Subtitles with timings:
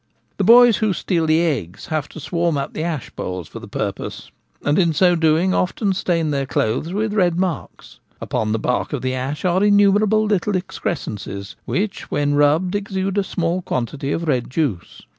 [0.37, 3.67] The boys who steal the eggs have to swarm up the ash poles for the
[3.67, 4.31] purpose,
[4.63, 7.99] and in so doing often stain their clothes with red marks.
[8.19, 9.25] Upon the bark of the Cave in the Wood.
[9.27, 14.27] J i ash are innumerable little excrescences which when rubbed exude a small quantity of
[14.27, 15.03] red juice.